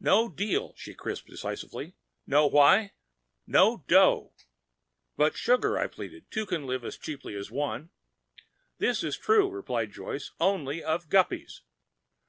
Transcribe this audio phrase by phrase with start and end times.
[0.00, 1.94] "No deal," she crisped decisively.
[2.26, 2.94] "Know why?
[3.46, 4.32] No dough!"
[5.16, 7.90] "But, sugar," I pleaded, "two can live as cheaply as one—"
[8.78, 11.60] "This is true," replied Joyce, "only of guppies.